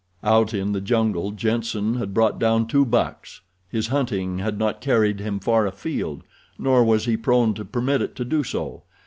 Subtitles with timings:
[0.23, 3.41] Out in the jungle Jenssen had brought down two bucks.
[3.69, 6.23] His hunting had not carried him far afield,
[6.57, 8.81] nor was he prone to permit it to do so.